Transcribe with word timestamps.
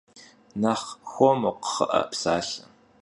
Nexh 0.61 0.89
xuemu, 1.11 1.51
kxhı'e, 1.63 2.01
psalhe! 2.11 2.61